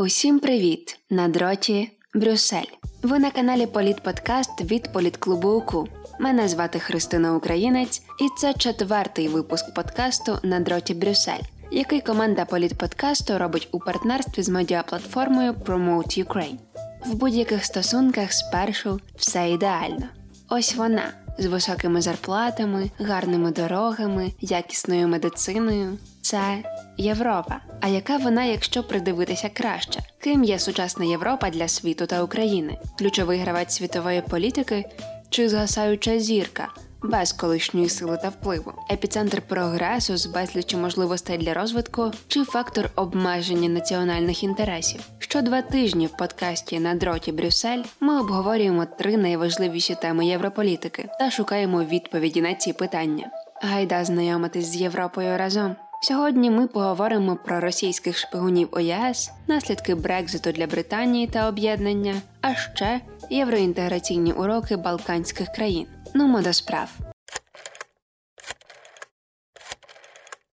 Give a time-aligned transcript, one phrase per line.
[0.00, 0.98] Усім привіт!
[1.10, 2.72] На дроті Брюссель.
[3.02, 5.88] Ви на каналі Політподкаст від Політклубу УКУ.
[6.20, 13.38] Мене звати Христина Українець, і це четвертий випуск подкасту на дроті Брюссель, який команда Політподкасту
[13.38, 16.58] робить у партнерстві з медіаплатформою Promote Ukraine.
[17.06, 20.08] В будь-яких стосунках спершу все ідеально.
[20.48, 25.98] Ось вона з високими зарплатами, гарними дорогами, якісною медициною.
[26.30, 26.64] Це
[26.96, 27.60] Європа.
[27.80, 30.00] А яка вона, якщо придивитися краще?
[30.18, 32.78] Ким є сучасна Європа для світу та України?
[32.98, 34.84] Ключовий гравець світової політики
[35.30, 36.68] чи згасаюча зірка?
[37.02, 43.68] Без колишньої сили та впливу, епіцентр прогресу з безлічі можливостей для розвитку чи фактор обмеження
[43.68, 45.00] національних інтересів.
[45.18, 51.30] Що два тижні в подкасті на дроті Брюссель ми обговорюємо три найважливіші теми європолітики та
[51.30, 53.30] шукаємо відповіді на ці питання.
[53.62, 55.76] Гайда знайомитись з Європою разом.
[56.02, 62.54] Сьогодні ми поговоримо про російських шпигунів у ЄС, наслідки Брекзиту для Британії та об'єднання, а
[62.54, 65.86] ще євроінтеграційні уроки Балканських країн.
[66.14, 66.90] Нумо до справ.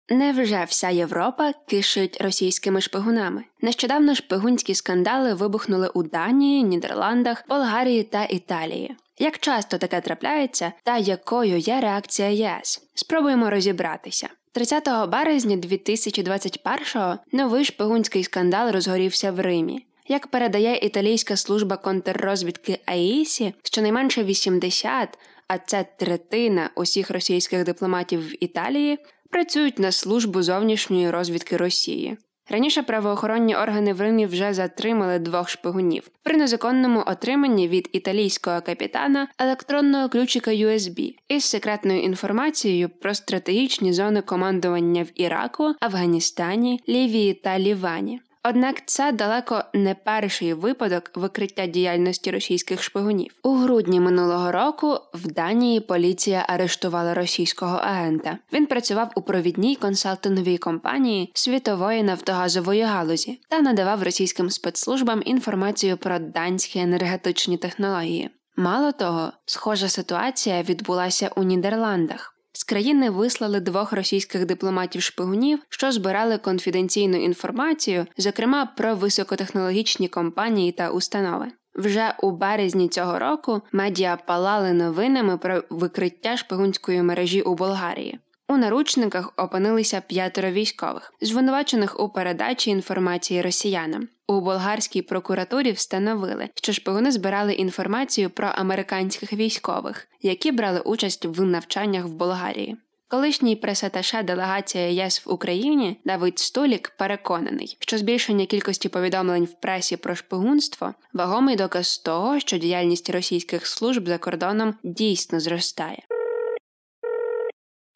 [0.08, 3.44] Невже вся Європа кишить російськими шпигунами?
[3.60, 8.96] Нещодавно шпигунські скандали вибухнули у Данії, Нідерландах, Болгарії та Італії.
[9.18, 12.82] Як часто таке трапляється, та якою є реакція ЄС?
[12.94, 14.28] Спробуємо розібратися.
[14.54, 19.86] 30 березня 2021-го новий шпигунський скандал розгорівся в Римі.
[20.08, 28.44] Як передає італійська служба контррозвідки АІСі, щонайменше 80, а це третина усіх російських дипломатів в
[28.44, 28.98] Італії,
[29.30, 32.18] працюють на службу зовнішньої розвідки Росії.
[32.50, 39.28] Раніше правоохоронні органи в Римі вже затримали двох шпигунів при незаконному отриманні від італійського капітана
[39.38, 47.58] електронного ключика USB із секретною інформацією про стратегічні зони командування в Іраку, Афганістані, Лівії та
[47.58, 48.20] Лівані.
[48.48, 53.34] Однак це далеко не перший випадок викриття діяльності російських шпигунів.
[53.42, 58.38] У грудні минулого року в Данії поліція арештувала російського агента.
[58.52, 66.18] Він працював у провідній консалтинговій компанії світової нафтогазової галузі та надавав російським спецслужбам інформацію про
[66.18, 68.30] данські енергетичні технології.
[68.56, 72.33] Мало того, схожа ситуація відбулася у Нідерландах.
[72.56, 80.90] З країни вислали двох російських дипломатів-шпигунів, що збирали конфіденційну інформацію, зокрема про високотехнологічні компанії та
[80.90, 81.46] установи.
[81.74, 88.18] Вже у березні цього року медіа палали новинами про викриття шпигунської мережі у Болгарії.
[88.48, 94.08] У наручниках опинилися п'ятеро військових, звинувачених у передачі інформації росіянам.
[94.28, 101.42] У болгарській прокуратурі встановили, що шпигуни збирали інформацію про американських військових, які брали участь в
[101.42, 102.76] навчаннях в Болгарії.
[103.08, 109.96] Колишній пресаташе делегація ЄС в Україні Давид Столік переконаний, що збільшення кількості повідомлень в пресі
[109.96, 116.02] про шпигунство вагомий доказ того, що діяльність російських служб за кордоном дійсно зростає.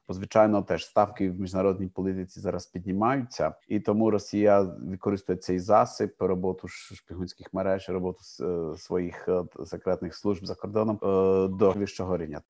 [0.09, 6.69] Звичайно, теж ставки в міжнародній політиці зараз піднімаються, і тому Росія використовує цей засіб роботу
[6.69, 8.21] шпигунських мереж, роботу
[8.77, 9.29] своїх
[9.65, 10.99] секретних служб за кордоном
[11.59, 12.41] до вищого рівня.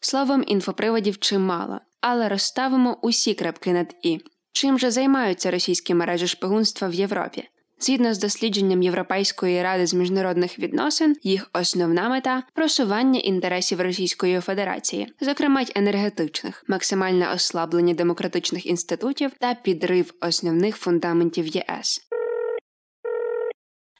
[0.00, 4.20] Словом, інфоприводів чимало, але розставимо усі крапки над і.
[4.52, 7.48] Чим же займаються російські мережі шпигунства в Європі?
[7.78, 15.12] Згідно з дослідженням Європейської ради з міжнародних відносин, їх основна мета просування інтересів Російської Федерації,
[15.20, 22.00] зокрема й енергетичних, максимальне ослаблення демократичних інститутів та підрив основних фундаментів ЄС.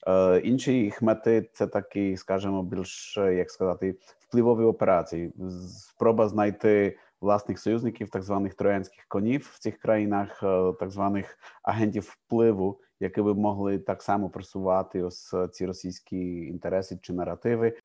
[0.06, 5.32] Е, інші їх мети це такі, скажімо, більш як сказати, впливові операції.
[5.68, 12.02] Спроба знайти власних союзників, так званих троянських конів в цих країнах, е, так званих агентів
[12.02, 17.78] впливу які би могли так само просувати ось ці російські інтереси чи наративи.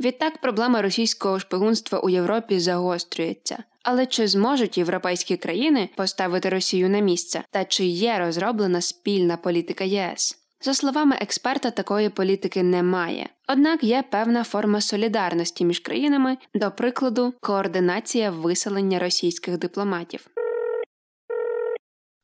[0.00, 3.64] Відтак проблема російського шпигунства у Європі загострюється.
[3.82, 7.42] Але чи зможуть європейські країни поставити Росію на місце?
[7.50, 10.36] Та чи є розроблена спільна політика ЄС?
[10.62, 13.28] За словами експерта, такої політики немає.
[13.48, 20.26] Однак є певна форма солідарності між країнами, до прикладу, координація виселення російських дипломатів.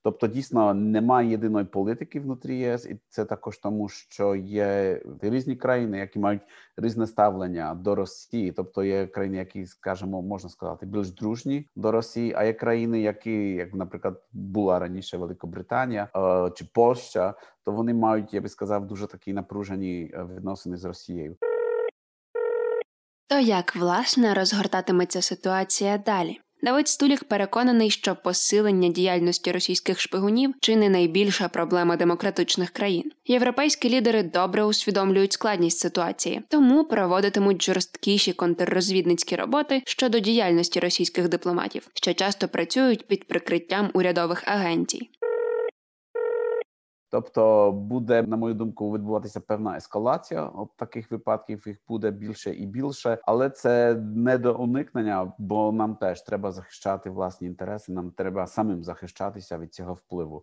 [0.07, 5.99] Тобто, дійсно немає єдиної політики внутрі ЄС, і це також тому, що є різні країни,
[5.99, 6.43] які мають
[6.77, 8.53] різне ставлення до Росії.
[8.53, 13.51] Тобто є країни, які скажімо, можна сказати, більш дружні до Росії, а є країни, які,
[13.51, 19.07] як, наприклад, була раніше Великобританія е, чи Польща, то вони мають, я би сказав, дуже
[19.07, 21.37] такі напружені е, відносини з Росією.
[23.29, 26.41] То як власне розгортатиметься ситуація далі?
[26.63, 33.13] Давид Стулік переконаний, що посилення діяльності російських шпигунів чи не найбільша проблема демократичних країн.
[33.27, 41.89] Європейські лідери добре усвідомлюють складність ситуації, тому проводитимуть жорсткіші контррозвідницькі роботи щодо діяльності російських дипломатів,
[41.95, 45.11] що часто працюють під прикриттям урядових агенцій.
[47.11, 51.63] Тобто буде, на мою думку, відбуватися певна ескалація от таких випадків.
[51.67, 57.11] Їх буде більше і більше, але це не до уникнення, бо нам теж треба захищати
[57.11, 57.93] власні інтереси.
[57.93, 60.43] Нам треба самим захищатися від цього впливу.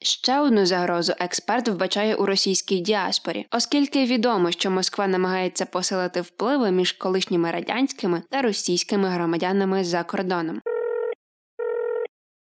[0.00, 6.70] Ще одну загрозу експерт вбачає у російській діаспорі, оскільки відомо, що Москва намагається посилити впливи
[6.70, 10.60] між колишніми радянськими та російськими громадянами за кордоном.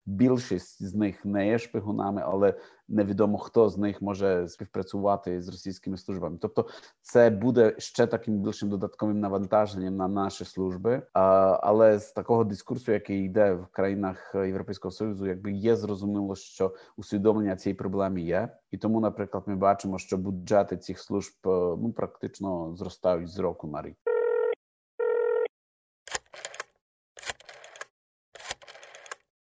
[0.09, 2.53] Більшість з них не є шпигунами, але
[2.87, 6.37] невідомо хто з них може співпрацювати з російськими службами.
[6.41, 6.67] Тобто,
[7.01, 11.01] це буде ще таким більшим додатковим навантаженням на наші служби.
[11.13, 17.55] Але з такого дискурсу, який йде в країнах Європейського союзу, якби є зрозуміло, що усвідомлення
[17.55, 23.29] цієї проблеми є, і тому, наприклад, ми бачимо, що бюджети цих служб ну практично зростають
[23.29, 24.08] з року на рік.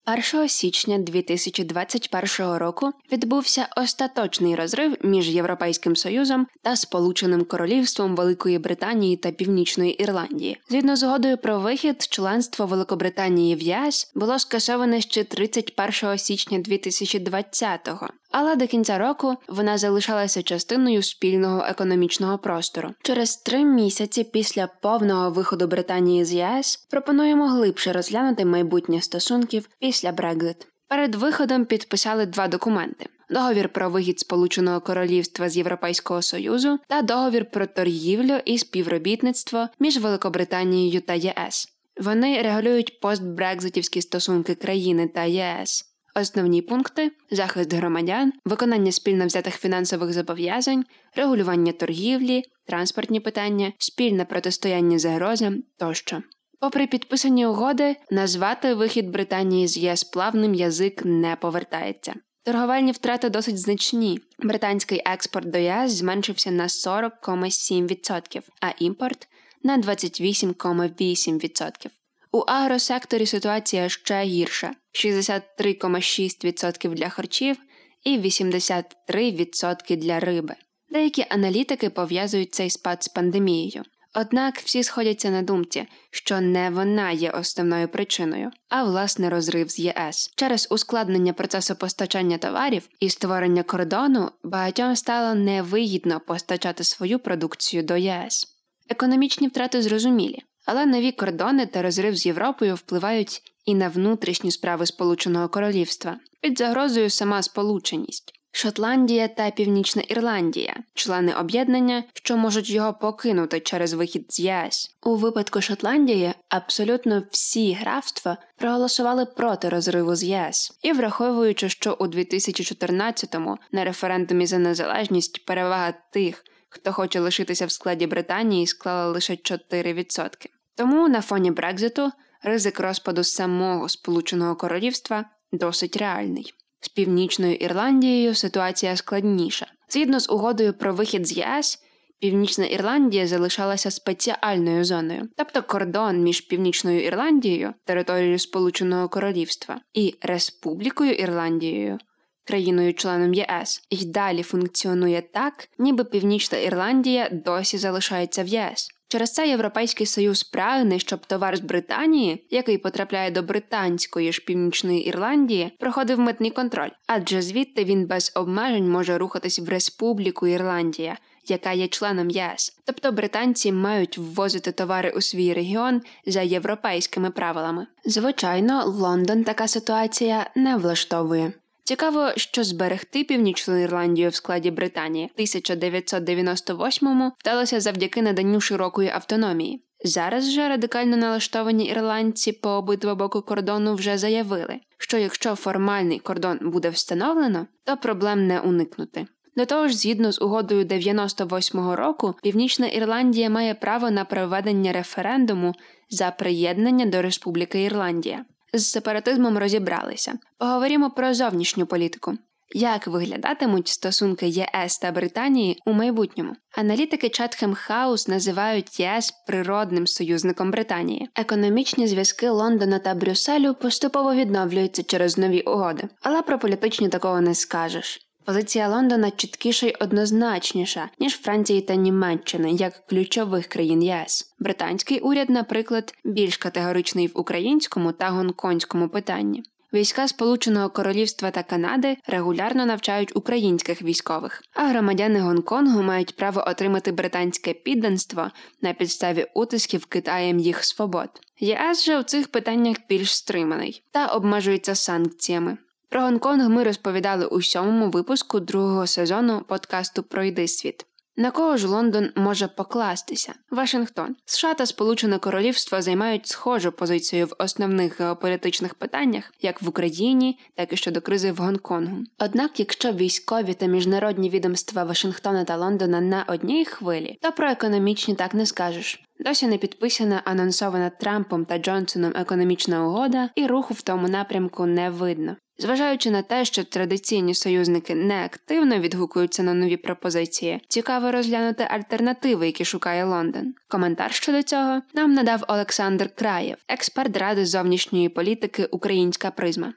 [0.08, 9.16] 1 січня 2021 року відбувся остаточний розрив між Європейським Союзом та Сполученим Королівством Великої Британії
[9.16, 10.60] та Північної Ірландії.
[10.68, 18.08] Згідно з угодою про вихід, членство Великобританії в ЄС було скасоване ще 31 січня 2020-го.
[18.30, 22.90] Але до кінця року вона залишалася частиною спільного економічного простору.
[23.02, 29.97] Через три місяці після повного виходу Британії з ЄС пропонуємо глибше розглянути майбутнє стосунків після
[30.04, 30.66] Брекзит.
[30.88, 37.50] Перед виходом підписали два документи: договір про вихід Сполученого Королівства з Європейського Союзу та договір
[37.50, 41.68] про торгівлю і співробітництво між Великобританією та ЄС.
[42.00, 45.84] Вони регулюють постбрекзитівські стосунки країни та ЄС.
[46.14, 50.84] Основні пункти захист громадян, виконання спільно взятих фінансових зобов'язань,
[51.16, 56.22] регулювання торгівлі, транспортні питання, спільне протистояння загрозам тощо.
[56.60, 62.14] Попри підписані угоди, назвати вихід Британії з ЄС плавним язик не повертається.
[62.44, 64.20] Торговельні втрати досить значні.
[64.38, 69.28] Британський експорт до ЄС зменшився на 40,7%, а імпорт
[69.62, 71.86] на 28,8%.
[72.32, 77.56] У агросекторі ситуація ще гірша: 63,6% для харчів
[78.04, 80.54] і 83% для риби.
[80.90, 83.82] Деякі аналітики пов'язують цей спад з пандемією.
[84.14, 89.78] Однак всі сходяться на думці, що не вона є основною причиною, а власне розрив з
[89.78, 90.32] ЄС.
[90.36, 97.96] Через ускладнення процесу постачання товарів і створення кордону багатьом стало невигідно постачати свою продукцію до
[97.96, 98.46] ЄС.
[98.88, 100.38] Економічні втрати зрозумілі.
[100.66, 106.58] Але нові кордони та розрив з Європою впливають і на внутрішні справи Сполученого Королівства під
[106.58, 108.37] загрозою сама сполученість.
[108.60, 114.96] Шотландія та Північна Ірландія, члени об'єднання, що можуть його покинути через вихід з ЄС.
[115.02, 122.06] У випадку Шотландії абсолютно всі графства проголосували проти розриву з ЄС, і враховуючи, що у
[122.06, 129.32] 2014-му на референдумі за незалежність перевага тих, хто хоче лишитися в складі Британії, склала лише
[129.32, 130.30] 4%.
[130.76, 132.10] Тому на фоні Брекзиту
[132.42, 136.54] ризик розпаду самого Сполученого Королівства досить реальний.
[136.80, 139.66] З Північною Ірландією ситуація складніша.
[139.88, 141.78] Згідно з угодою про вихід з ЄС,
[142.20, 151.12] Північна Ірландія залишалася спеціальною зоною, тобто кордон між Північною Ірландією, територією Сполученого Королівства, і Республікою
[151.12, 151.98] Ірландією,
[152.44, 158.90] країною-членом ЄС, і далі функціонує так, ніби Північна Ірландія досі залишається в ЄС.
[159.08, 165.06] Через це Європейський Союз прагне, щоб товар з Британії, який потрапляє до британської ж північної
[165.06, 171.72] Ірландії, проходив митний контроль, адже звідти він без обмежень може рухатись в Республіку Ірландія, яка
[171.72, 172.78] є членом ЄС.
[172.84, 177.86] Тобто британці мають ввозити товари у свій регіон за європейськими правилами.
[178.04, 181.52] Звичайно, Лондон така ситуація не влаштовує.
[181.88, 189.84] Цікаво, що зберегти Північну Ірландію в складі Британії в 1998-му вдалося завдяки наданню широкої автономії.
[190.04, 196.58] Зараз же радикально налаштовані ірландці по обидва боку кордону вже заявили, що якщо формальний кордон
[196.62, 199.26] буде встановлено, то проблем не уникнути.
[199.56, 205.74] До того ж, згідно з угодою 98-го року, Північна Ірландія має право на проведення референдуму
[206.10, 210.38] за приєднання до Республіки Ірландія з сепаратизмом розібралися.
[210.58, 212.38] Поговоримо про зовнішню політику.
[212.74, 216.52] Як виглядатимуть стосунки ЄС та Британії у майбутньому?
[216.76, 221.28] Аналітики Чатхем Хаус називають ЄС природним союзником Британії.
[221.34, 227.54] Економічні зв'язки Лондона та Брюсселю поступово відновлюються через нові угоди, але про політичні такого не
[227.54, 228.27] скажеш.
[228.48, 234.54] Позиція Лондона чіткіша й однозначніша ніж Франції та Німеччини як ключових країн ЄС.
[234.58, 239.62] Британський уряд, наприклад, більш категоричний в українському та гонконгському питанні.
[239.92, 247.12] Війська Сполученого Королівства та Канади регулярно навчають українських військових, а громадяни Гонконгу мають право отримати
[247.12, 248.50] британське підданство
[248.82, 251.28] на підставі утисків Китаєм їх свобод.
[251.60, 255.76] ЄС же у цих питаннях більш стриманий та обмежується санкціями.
[256.10, 261.04] Про Гонконг ми розповідали у сьомому випуску другого сезону подкасту Пройди світ.
[261.36, 263.54] На кого ж Лондон може покластися?
[263.70, 270.58] Вашингтон, США та Сполучене Королівство займають схожу позицію в основних геополітичних питаннях, як в Україні,
[270.74, 272.16] так і щодо кризи в Гонконгу.
[272.38, 278.34] Однак, якщо військові та міжнародні відомства Вашингтона та Лондона на одній хвилі, то про економічні
[278.34, 279.24] так не скажеш.
[279.40, 285.10] Досі не підписана анонсована Трампом та Джонсоном економічна угода, і руху в тому напрямку не
[285.10, 285.56] видно.
[285.78, 292.66] Зважаючи на те, що традиційні союзники не активно відгукуються на нові пропозиції, цікаво розглянути альтернативи,
[292.66, 293.74] які шукає Лондон.
[293.88, 299.92] Коментар щодо цього нам надав Олександр Краєв, експерт ради зовнішньої політики Українська призма.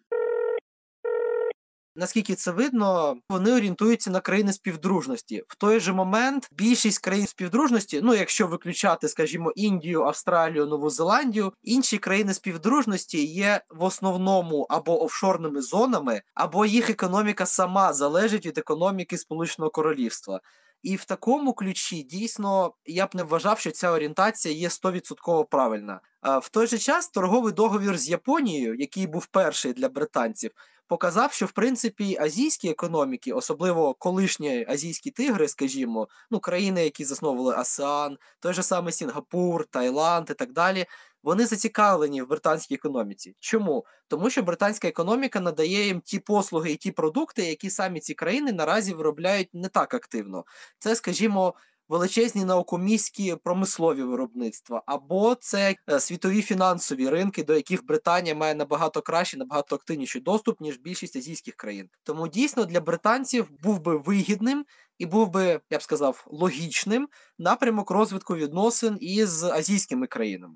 [1.95, 5.43] Наскільки це видно, вони орієнтуються на країни співдружності.
[5.47, 11.53] В той же момент більшість країн співдружності, ну якщо виключати, скажімо, Індію, Австралію, Нову Зеландію,
[11.63, 18.57] інші країни співдружності є в основному або офшорними зонами, або їх економіка сама залежить від
[18.57, 20.39] економіки Сполученого Королівства.
[20.83, 25.99] І в такому ключі дійсно я б не вважав, що ця орієнтація є 100% правильна.
[26.41, 30.51] В той же час торговий договір з Японією, який був перший для британців,
[30.91, 37.55] показав, що в принципі азійські економіки, особливо колишні азійські тигри, скажімо, ну країни, які засновували
[37.55, 40.85] АСЕАН, той же самий Сінгапур, Таїланд і так далі.
[41.23, 43.35] Вони зацікавлені в британській економіці.
[43.39, 43.85] Чому?
[44.07, 48.51] Тому що британська економіка надає їм ті послуги і ті продукти, які самі ці країни
[48.51, 50.45] наразі виробляють не так активно.
[50.79, 51.53] Це, скажімо,
[51.91, 59.01] величезні наукоміські промислові виробництва, або це е, світові фінансові ринки, до яких Британія має набагато
[59.01, 61.89] кращий, набагато активніший доступ ніж більшість азійських країн.
[62.03, 64.65] Тому дійсно для британців був би вигідним.
[64.97, 67.07] І був би, я б сказав, логічним
[67.39, 70.55] напрямок розвитку відносин із азійськими країнами.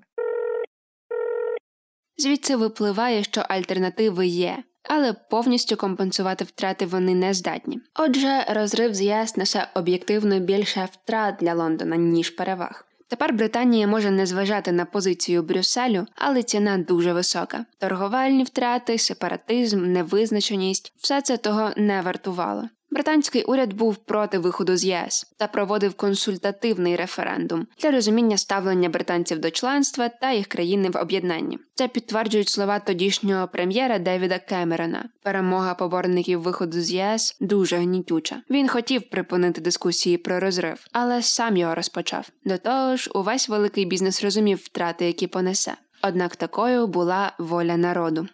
[2.16, 7.80] Звідси випливає, що альтернативи є але повністю компенсувати втрати вони не здатні.
[7.94, 12.86] Отже, розрив з ЄС несе об'єктивно більше втрат для Лондона ніж переваг.
[13.08, 17.64] Тепер Британія може не зважати на позицію Брюсселю, але ціна дуже висока.
[17.78, 22.68] Торговельні втрати, сепаратизм, невизначеність все це того не вартувало.
[22.90, 29.38] Британський уряд був проти виходу з ЄС та проводив консультативний референдум для розуміння ставлення британців
[29.38, 31.58] до членства та їх країни в об'єднанні.
[31.74, 35.08] Це підтверджують слова тодішнього прем'єра Девіда Кемерона.
[35.22, 38.42] Перемога поборників виходу з ЄС дуже гнітюча.
[38.50, 42.28] Він хотів припинити дискусії про розрив, але сам його розпочав.
[42.44, 45.74] До того ж, увесь великий бізнес розумів втрати, які понесе.
[46.02, 48.28] Однак такою була воля народу.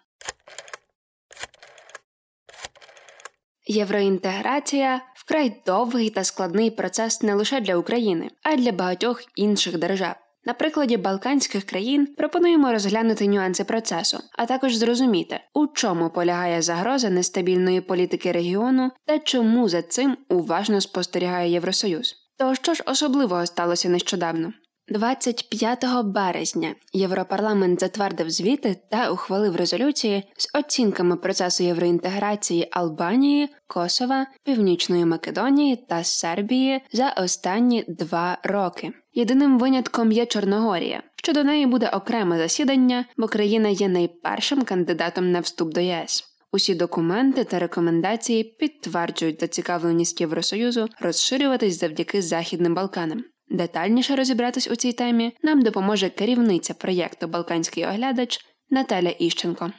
[3.67, 9.79] Євроінтеграція вкрай довгий та складний процес не лише для України, а й для багатьох інших
[9.79, 10.15] держав.
[10.45, 17.11] На прикладі Балканських країн пропонуємо розглянути нюанси процесу, а також зрозуміти, у чому полягає загроза
[17.11, 22.15] нестабільної політики регіону та чому за цим уважно спостерігає Євросоюз.
[22.39, 24.53] То що ж особливого сталося нещодавно?
[24.93, 35.05] 25 березня Європарламент затвердив звіти та ухвалив резолюції з оцінками процесу євроінтеграції Албанії, Косова, Північної
[35.05, 38.93] Македонії та Сербії за останні два роки.
[39.15, 41.03] Єдиним винятком є Чорногорія.
[41.17, 46.25] Щодо неї буде окреме засідання, бо країна є найпершим кандидатом на вступ до ЄС.
[46.53, 53.25] Усі документи та рекомендації підтверджують зацікавленість Євросоюзу розширюватись завдяки Західним Балканам.
[53.53, 59.73] Детальніше розібратись у цій темі нам допоможе керівниця проєкту Балканський оглядач Наталя Іщенко.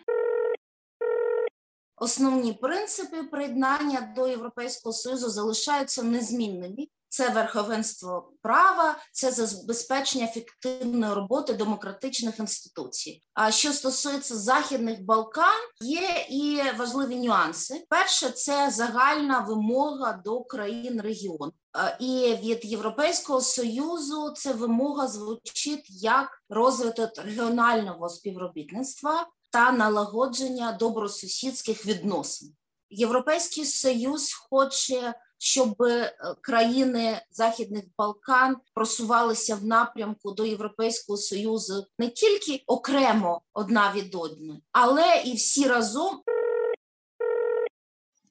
[1.95, 6.87] Основні принципи приєднання до Європейського союзу залишаються незмінними.
[7.13, 13.21] Це верховенство права, це забезпечення ефективної роботи демократичних інституцій.
[13.33, 17.85] А що стосується західних Балкан, є і важливі нюанси.
[17.89, 21.51] Перше, це загальна вимога до країн регіону.
[21.99, 32.55] І від Європейського союзу це вимога звучить як розвиток регіонального співробітництва та налагодження добросусідських відносин.
[32.89, 42.07] Європейський Союз хоче щоб е, країни Західних Балкан просувалися в напрямку до Європейського союзу не
[42.07, 46.21] тільки окремо одна від одної, але і всі разом.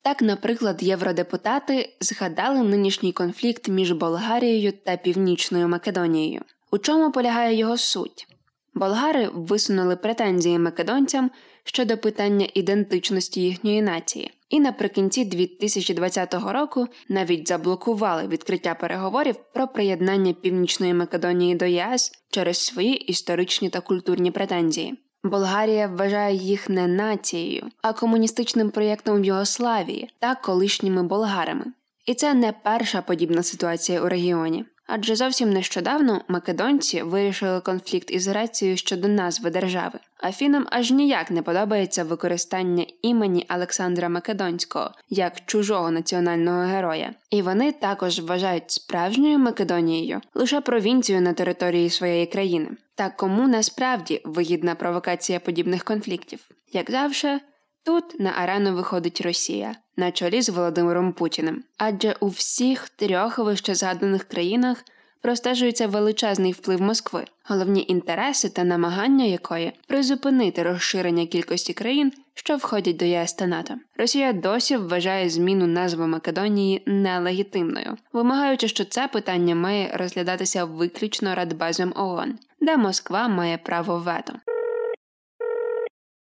[0.02, 6.42] Так, наприклад, євродепутати згадали нинішній конфлікт між Болгарією та Північною Македонією.
[6.70, 8.26] У чому полягає його суть?
[8.74, 11.30] Болгари висунули претензії македонцям
[11.64, 20.32] щодо питання ідентичності їхньої нації, і наприкінці 2020 року навіть заблокували відкриття переговорів про приєднання
[20.32, 24.94] Північної Македонії до ЄС через свої історичні та культурні претензії.
[25.24, 31.64] Болгарія вважає їх не нацією, а комуністичним проєктом в Югославії та колишніми болгарами.
[32.06, 34.64] І це не перша подібна ситуація у регіоні.
[34.94, 39.98] Адже зовсім нещодавно македонці вирішили конфлікт із Грецією щодо назви держави.
[40.24, 47.72] Афінам аж ніяк не подобається використання імені Олександра Македонського як чужого національного героя, і вони
[47.72, 52.68] також вважають справжньою Македонією лише провінцію на території своєї країни.
[52.94, 56.40] Та кому насправді вигідна провокація подібних конфліктів,
[56.72, 57.40] як завжди.
[57.84, 63.74] Тут на арену виходить Росія на чолі з Володимиром Путіним, адже у всіх трьох вище
[63.74, 64.84] згаданих країнах
[65.20, 72.96] простежується величезний вплив Москви, головні інтереси та намагання якої призупинити розширення кількості країн, що входять
[72.96, 73.74] до ЄС та НАТО.
[73.96, 81.92] Росія досі вважає зміну назви Македонії нелегітимною, вимагаючи, що це питання має розглядатися виключно Радбезом
[81.96, 84.32] ООН, де Москва має право вето.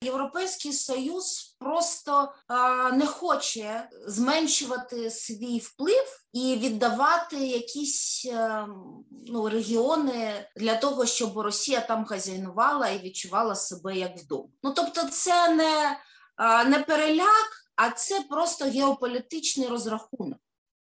[0.03, 8.69] Європейський союз просто а, не хоче зменшувати свій вплив і віддавати якісь а, е,
[9.27, 14.49] ну, регіони для того, щоб Росія там хазяйнувала і відчувала себе як вдома.
[14.63, 15.99] Ну тобто, це не,
[16.37, 20.39] а, не переляк, а це просто геополітичний розрахунок.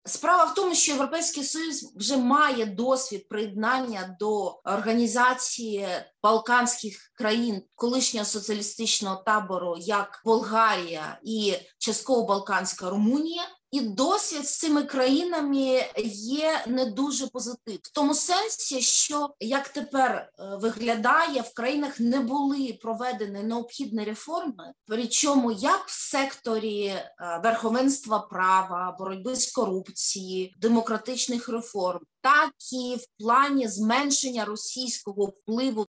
[0.07, 5.87] Справа в тому, що Європейський Союз вже має досвід приєднання до організації
[6.23, 13.41] Балканських країн колишнього соціалістичного табору, як Болгарія і частково Балканська Румунія.
[13.71, 20.12] І досвід з цими країнами є не дуже позитив в тому сенсі, що як тепер
[20.12, 20.30] е,
[20.62, 27.08] виглядає в країнах не були проведені необхідні реформи, причому як в секторі е,
[27.43, 35.86] верховенства права, боротьби з корупцією, демократичних реформ, так і в плані зменшення російського впливу.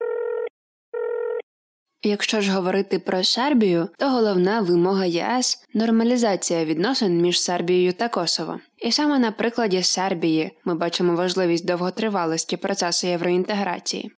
[2.04, 8.60] Якщо ж говорити про Сербію, то головна вимога ЄС нормалізація відносин між Сербією та Косово.
[8.78, 14.12] І саме на прикладі Сербії ми бачимо важливість довготривалості процесу євроінтеграції.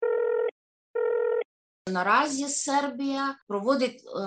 [1.92, 4.20] Наразі Сербія проводить е,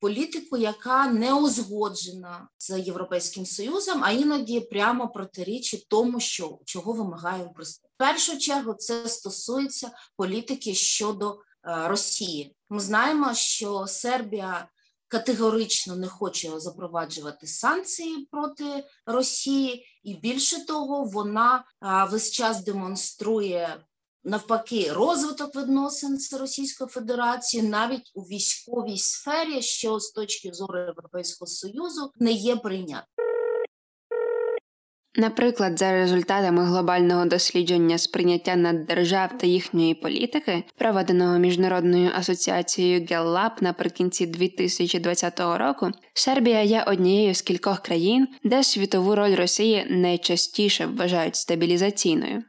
[0.00, 7.50] політику, яка не узгоджена з європейським союзом, а іноді прямо протирічить тому, що чого вимагає
[7.54, 7.88] Брюссель.
[7.94, 12.55] В першу чергу це стосується політики щодо Е, Росії.
[12.70, 14.68] Ми знаємо, що Сербія
[15.08, 21.64] категорично не хоче запроваджувати санкції проти Росії, і більше того, вона
[22.10, 23.80] весь час демонструє.
[24.24, 31.46] Навпаки, розвиток відносин з Російською Федерацією навіть у військовій сфері, що з точки зору Європейського
[31.46, 33.15] союзу не є прийнятним.
[35.18, 44.26] Наприклад, за результатами глобального дослідження сприйняття наддержав та їхньої політики, проведеного міжнародною асоціацією Геллап наприкінці
[44.26, 52.42] 2020 року, Сербія є однією з кількох країн, де світову роль Росії найчастіше вважають стабілізаційною.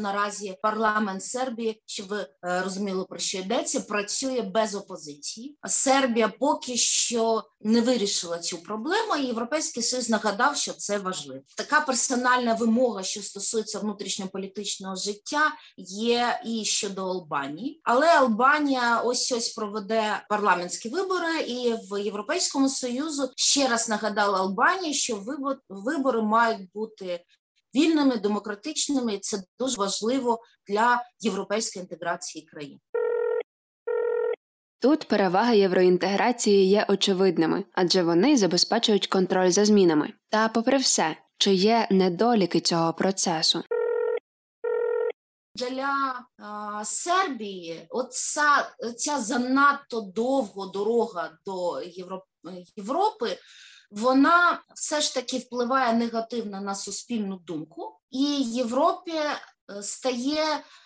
[0.00, 5.58] Наразі парламент Сербії, щоб ви е, розуміли про що йдеться, працює без опозиції.
[5.66, 9.16] Сербія поки що не вирішила цю проблему.
[9.16, 11.42] і Європейський союз нагадав, що це важливо.
[11.56, 15.52] Така персональна вимога, що стосується внутрішньополітичного життя,
[15.88, 23.30] є і щодо Албанії, але Албанія ось ось проведе парламентські вибори, і в Європейському союзу
[23.36, 25.24] ще раз нагадала Албанії, що
[25.68, 27.20] вибори мають бути
[27.74, 32.80] вільними, демократичними, і це дуже важливо для європейської інтеграції країн.
[34.80, 40.12] Тут перевага євроінтеграції є очевидними, адже вони забезпечують контроль за змінами.
[40.28, 43.62] Та, попри все, чи є недоліки цього процесу?
[45.56, 51.82] Для а, Сербії оця ця занадто довга дорога до
[52.76, 53.38] Європи
[53.94, 60.44] вона все ж таки впливає негативно на суспільну думку, і Європі е, стає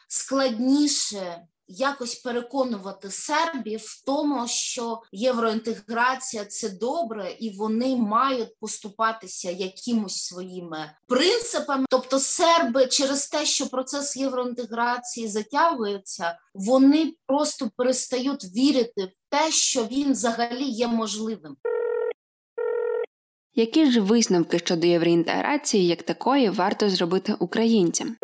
[0.08, 10.24] складніше якось переконувати сербів в тому, що євроінтеграція це добре, і вони мають поступатися якимось
[10.24, 11.86] своїми принципами.
[11.90, 19.84] Тобто, серби через те, що процес євроінтеграції затягується, вони просто перестають вірити в те, що
[19.84, 21.56] він взагалі є можливим.
[23.54, 28.16] Які ж висновки щодо євроінтеграції як такої варто зробити українцям?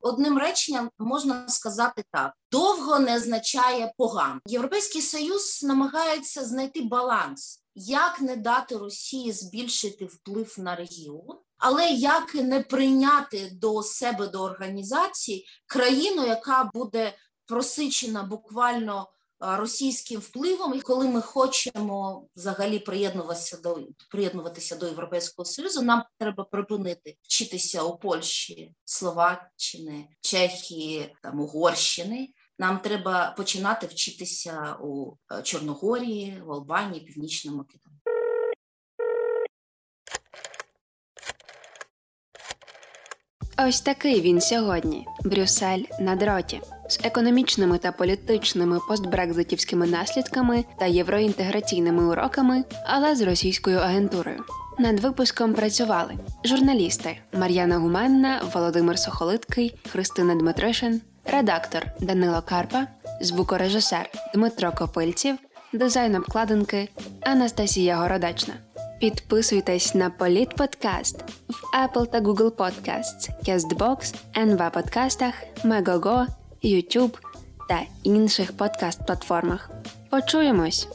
[0.00, 4.40] Одним реченням можна сказати так: довго не означає погано.
[4.46, 12.34] Європейський союз намагається знайти баланс, як не дати Росії збільшити вплив на регіон, але як
[12.34, 17.12] не прийняти до себе до організації країну, яка буде
[17.46, 19.08] просичена буквально
[19.40, 26.44] російським впливом, і коли ми хочемо взагалі приєднуватися до приєднуватися до Європейського Союзу, нам треба
[26.44, 32.28] припинити вчитися у Польщі, Словаччини, Чехії, там Угорщини.
[32.58, 38.00] Нам треба починати вчитися у е, Чорногорії, в Албанії, Північному Македонії.
[43.68, 52.04] Ось такий він сьогодні Брюссель на дроті з економічними та політичними постбрекзитівськими наслідками та євроінтеграційними
[52.04, 54.44] уроками, але з російською агентурою.
[54.78, 62.86] Над випуском працювали журналісти Мар'яна Гуменна, Володимир Сохолиткий, Христина Дмитришин, редактор Данило Карпа,
[63.20, 65.36] звукорежисер Дмитро Копильців,
[65.72, 66.88] дизайн обкладинки
[67.20, 68.54] Анастасія Городачна.
[69.00, 76.26] Підписуйтесь на Політ Подкаст в Apple та Google Podcasts, CastBox, NV подкастах, Megogo,
[76.64, 77.18] YouTube
[77.68, 79.70] та інших подкаст-платформах.
[80.10, 80.88] Почуємось!